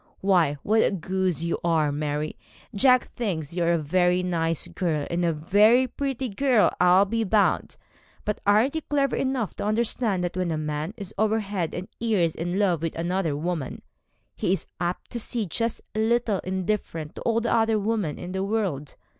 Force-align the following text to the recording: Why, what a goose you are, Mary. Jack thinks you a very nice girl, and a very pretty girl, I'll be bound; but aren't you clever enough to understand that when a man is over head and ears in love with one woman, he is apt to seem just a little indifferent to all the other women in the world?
Why, 0.21 0.57
what 0.63 0.81
a 0.81 0.89
goose 0.89 1.43
you 1.43 1.59
are, 1.63 1.91
Mary. 1.91 2.35
Jack 2.73 3.03
thinks 3.09 3.53
you 3.53 3.63
a 3.65 3.77
very 3.77 4.23
nice 4.23 4.67
girl, 4.67 5.05
and 5.11 5.23
a 5.23 5.31
very 5.31 5.85
pretty 5.85 6.27
girl, 6.27 6.73
I'll 6.81 7.05
be 7.05 7.23
bound; 7.23 7.77
but 8.25 8.41
aren't 8.43 8.73
you 8.73 8.81
clever 8.81 9.15
enough 9.15 9.55
to 9.57 9.63
understand 9.63 10.23
that 10.23 10.35
when 10.35 10.49
a 10.49 10.57
man 10.57 10.95
is 10.97 11.13
over 11.19 11.41
head 11.41 11.75
and 11.75 11.87
ears 11.99 12.33
in 12.33 12.57
love 12.57 12.81
with 12.81 12.95
one 12.97 13.43
woman, 13.43 13.83
he 14.35 14.53
is 14.53 14.65
apt 14.79 15.11
to 15.11 15.19
seem 15.19 15.49
just 15.49 15.83
a 15.93 15.99
little 15.99 16.39
indifferent 16.39 17.13
to 17.13 17.21
all 17.21 17.39
the 17.39 17.53
other 17.53 17.77
women 17.77 18.17
in 18.17 18.31
the 18.31 18.43
world? 18.43 18.95